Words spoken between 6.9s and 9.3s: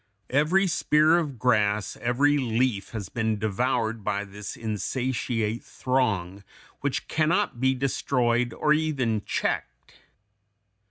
can not be destroyed or even